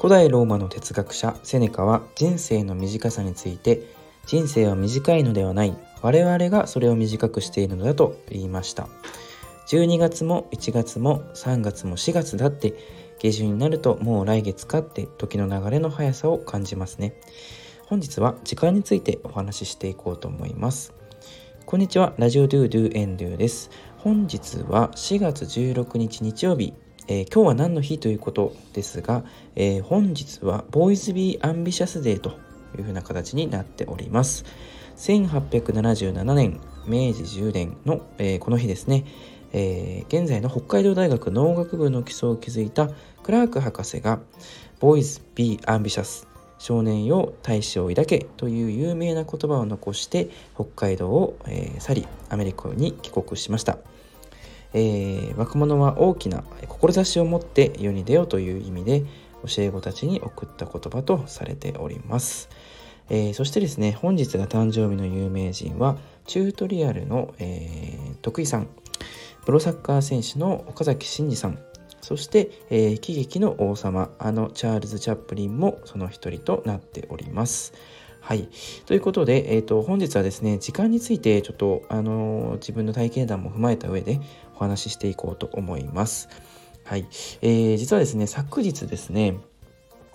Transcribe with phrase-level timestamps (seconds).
[0.00, 3.82] 古代ローマの哲学者セネカは人生の短さについて
[4.24, 8.88] 人生は短いのではない我々がそれを短くしているのだと言いました。
[9.68, 12.72] 12月も1月も3月も4月だって
[13.18, 17.20] 下旬になるともう来月かって時の流れの速さを感じますね。
[17.84, 20.94] 本日は時間についてお話ししていこうと思います。
[21.66, 23.70] こんにちはラジオドゥドゥエンドゥです。
[23.98, 26.72] 本日は4月16日日曜日。
[27.12, 29.24] えー、今日は何の日ということですが、
[29.56, 32.38] えー、本日は Boys be ambitious デーと
[32.78, 34.44] いうふうな形になっております。
[34.96, 39.04] 1877年、明治10年の、えー、この日ですね、
[39.52, 42.88] え、現在の北海道大学農学部の基礎を築いた
[43.24, 44.20] クラーク博士が
[44.78, 46.28] Boys be ambitious
[46.60, 53.78] 少年よ大志を抱けという有名な言葉を残して北海道を、え、去りアメリカに帰国しました。
[54.72, 59.02] えー、若者は大きな志を持って世に出ようという意味で
[59.46, 62.48] 教え子たちに送った言葉とされております。
[63.08, 65.96] えー、そしてですね本日が誕生日の有名人は
[66.26, 68.68] チュートリアルの、えー、徳井さん
[69.44, 71.58] プロサッカー選手の岡崎慎司さん
[72.00, 77.74] そして、えー、喜劇の王様あのチャールズ・チャップリンもその一人となっております。
[78.20, 78.48] はい。
[78.86, 84.20] ということで、え、ー、と、本日はですね、時間についてちょっと、あのー、自分の体験談も踏まえた上で
[84.60, 86.28] お話ししていこうと思います。
[86.84, 87.06] はい。
[87.42, 89.38] えー、実はですね、昨日ですね、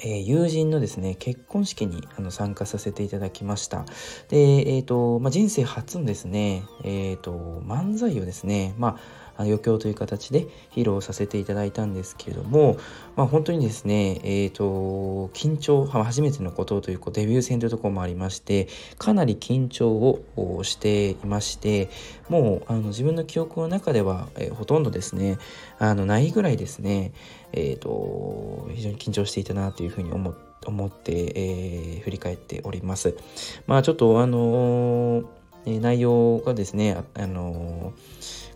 [0.00, 3.84] えー、友人のですね、結婚式にあの参加させていただきました。
[4.28, 12.76] で、えっ、ー、と、まあ、人生初のですね、えっ、ー、と、漫才をですね、まあ、余興という形で披露させていただいたんですけれども、
[13.16, 18.68] まあ、本当にですね、えーと、緊張初めてのことというこうデビュー戦というところもありまして
[18.98, 21.90] かなり緊張をしていまして
[22.28, 25.38] もうあの自分の記憶の中では、えー、ほとんどですね
[25.78, 27.12] あのないぐらいですね、
[27.52, 33.14] えーと、非常に緊張していたなというふうに思って思って、えー、振り返っております。
[33.66, 35.26] まあちょっとあのー、
[35.66, 37.92] 内容がですね、あの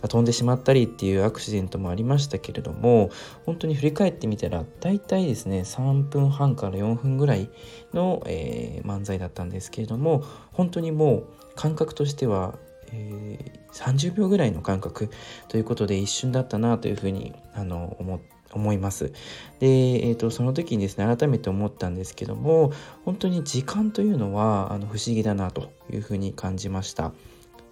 [0.06, 3.10] 飛んでしまったりっていうアクシデントもありましたけれども
[3.44, 7.50] 本当に振り返ってみたら大体ですね3分半から4分ぐらい
[7.92, 11.26] の、えー、漫才だったんですけれども本当にもう
[11.56, 12.54] 感覚としては、
[12.92, 15.10] えー、30秒ぐらいの感覚
[15.48, 19.12] ということで一瞬だったなというふうにあの思って思います。
[19.60, 19.66] で、
[20.08, 22.72] えーと、その時にですね改めて思ったんですけども
[23.04, 27.12] 本当に時間というのはあの不思議だなというふうに感じました。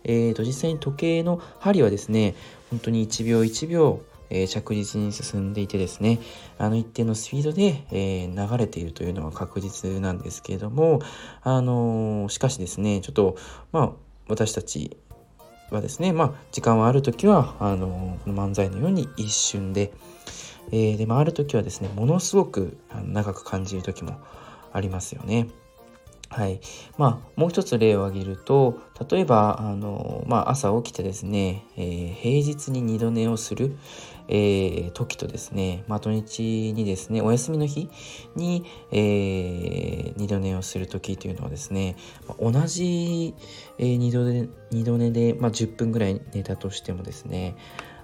[0.04, 2.36] えーと、実際に時計の針はですね
[2.70, 6.20] 本当に1秒1秒、えー、着実に進んでいてですね
[6.58, 11.00] あの一定のスピードで、えー、流れているというのは確実なんですけれども
[11.42, 13.36] あのー、しかしですねちょっと
[13.72, 13.92] まあ
[14.28, 14.96] 私たち
[15.70, 19.92] はですねまあ時間はある時はあのこの漫才のように一瞬で、
[20.72, 24.18] えー、でもある時はですねものすごく長く感じる時も
[24.72, 25.48] ありますよね。
[26.28, 26.60] はい。
[26.98, 33.76] まあ、もう一つ例を挙げると、例えば、あの、まあ、朝起きてですね、えー、平日に二度寝をする、
[34.28, 37.88] えー、時とですね、まあ、土日にですね、お休みの日
[38.34, 41.96] に、えー、二度寝をする時というのはですね、
[42.40, 43.34] 同じ、
[43.78, 47.54] えー、二度寝二度寝で、まあ、10分ぐらい寝たとしてもですね、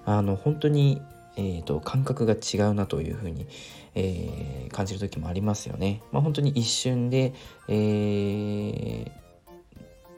[0.05, 1.03] あの、本当に
[1.37, 3.47] えーと、感覚が違うなというふうに、
[3.95, 6.03] えー、感じる時もありますよね。
[6.13, 7.35] まあ、本当に一瞬で、
[7.69, 9.11] えー、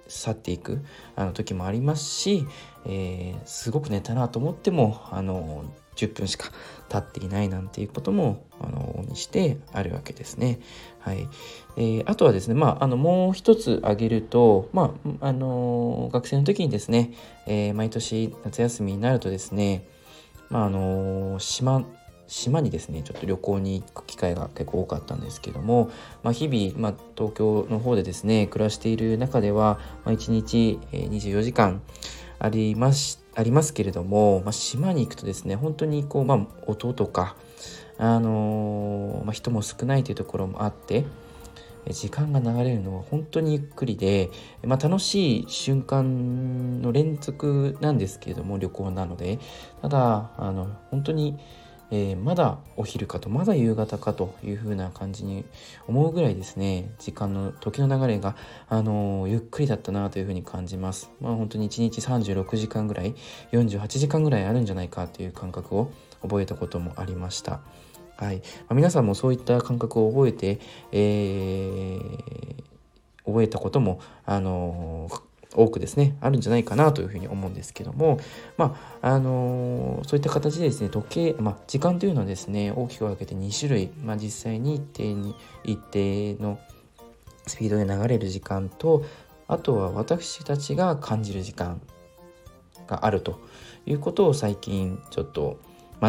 [0.08, 0.84] 去っていく
[1.16, 2.46] あの時もありますし、
[2.86, 5.64] えー、すごく寝たなと思ってもあの
[5.96, 6.50] 10分しか
[6.88, 10.58] 経っていないなんていうこともあのにしてあるわけですね。
[10.98, 11.28] はい
[11.76, 17.12] えー、あとはですね、まあ、あのもう一つ挙げると、まああの学生の時にですね、
[17.46, 19.86] えー、毎年夏休みになるとですね
[20.50, 21.84] まああの島
[22.26, 25.90] 島にですねちょっと旅行に行く機会が結構多かったんですけども、
[26.22, 31.82] まあ、日々、まあ、東京の方でですね暮らしている中では、まあ、1日24時間
[32.38, 37.36] ありますありますけれども、まあ、島に行くとですね本当にこう、まあ、音とか、
[37.98, 41.04] あのー、まあ、人も少ないというところもあって
[41.90, 44.30] 時間が流れるのは本当にゆっくりで、
[44.62, 49.38] まあ、楽しい瞬間の連続なんですけれども旅行なので
[49.82, 51.38] ただあの本当に、
[51.90, 55.44] えー、まだお昼かとまだ夕方かというふうな感じに
[55.86, 58.36] 思うぐらいですね時間の時の流れが、
[58.68, 61.10] あのー、ゆっくりだったなというふうに感じます。
[61.20, 63.14] まあ、本当に1日36時間ぐらい
[63.52, 65.92] 48時間ぐらいあるんじゃないかという感覚を
[66.22, 67.60] 覚えたこともありました。
[68.16, 68.42] はい。
[68.68, 70.60] ま、皆さんもそういった感覚を覚えて、
[70.92, 72.64] えー、
[73.24, 75.08] 覚えたことも、あの
[75.56, 78.18] 多くですねあるんじゃないかなというふうに思うんですけども
[78.56, 86.58] まああの、そういった形でですね時計、まあ、時間というのはですね大きく分けて2種類、まあ、実際に一定に一定の
[87.46, 89.04] スピードで流れる時間と
[89.46, 91.80] あとは私たちが感じる時間
[92.86, 93.40] があると
[93.86, 95.58] いうことを最近ちょっと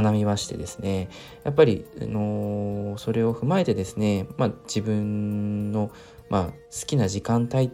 [0.01, 1.09] 学びましてですね
[1.43, 5.91] やっぱり、あの、それを踏まえてですね、まあ、自分の、
[6.29, 6.51] まあ、好
[6.85, 7.71] きな時間帯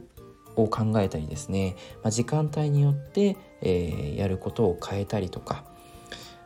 [0.55, 5.63] を考えたりですね、まあ、時間帯によって、えー、やることを変えたりとか、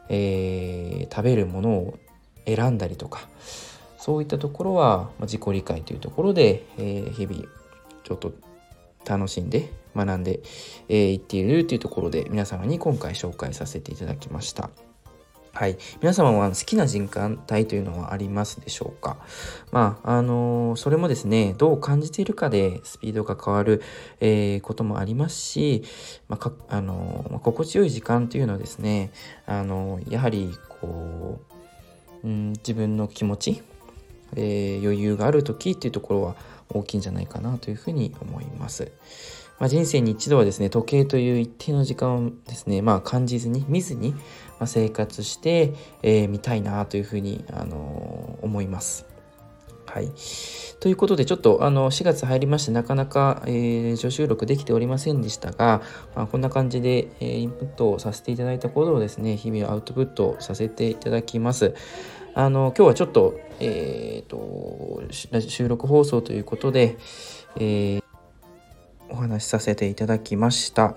[0.09, 1.99] えー、食べるものを
[2.45, 3.27] 選んだりとか
[3.97, 7.47] そういったところは、まあ、自己理解というところで、えー、日々
[8.03, 8.33] ちょっと
[9.03, 10.39] 楽しんで学んでい、
[10.89, 14.69] えー、っているというところで皆様に今回紹介させていただきました。
[15.57, 15.77] はい。
[16.01, 19.15] 皆様は好きな人間帯というのはありますでしょうか？
[19.71, 23.81] まあ、あの、それもですね、どう感じているかでスピードが変わる、
[24.19, 25.85] えー、こともありますし、
[26.27, 29.13] まあ、あの、まあ、心地よい時間というのはですね、
[29.45, 31.39] あのやはり、こ
[32.21, 33.63] う、うん、自分の気持ち、
[34.35, 36.35] え余裕がある時っていうところは
[36.67, 38.91] 大きいんじゃないかなというふうに思います。
[39.59, 44.13] まあ、人生に一度はですね、時計という一定の時間をですね、まあ、感じずに、見ずに、
[44.59, 45.73] ま、生活して、
[46.03, 49.05] えー、みたいなというふうに、あのー、思います。
[49.95, 50.11] はい。
[50.81, 55.81] ということで、ちょっとあの4月入りまして、なかなか、えー、助収録できておりませんでしたが、
[56.15, 61.73] まあ、こんな感じで、えー、インプットをさせていただいたことをですね、日々アウトプットさせていただきます。
[62.33, 65.01] あの今日はちょっと,、えーと、
[65.39, 66.97] 収録放送ということで、
[67.55, 68.03] えー、
[69.27, 70.95] 話しさせていただきました。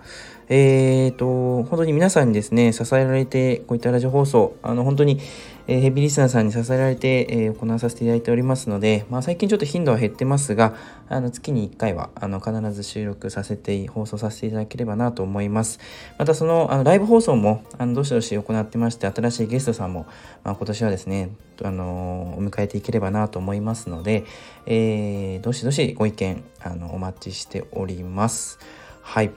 [0.49, 5.21] えーと、本当に皆さんにですね、支えられて、こういったラジオ放送、あの、本当に、
[5.71, 10.75] え、ヘビーリスナーさんに支えられて、え、行わさせていただいておりますので、まあ、最近ちょっと頻度は減ってますが、
[11.11, 15.79] あの、月に1回は、あの、必ず収録させて、放送させていただければなと思います。
[16.17, 20.07] また、その、あの、ライブ放送も、あの、どしどし行ってまして、新しいゲストさんも、
[20.43, 21.33] まあ、今年はですね、
[21.63, 24.25] あの、お迎えていければなと思いますので、
[24.65, 28.59] えー、どしどしご意見、あの、お待ちしております。
[29.03, 29.33] はい。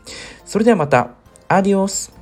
[0.45, 1.09] それではまた、
[1.49, 2.13] アディオス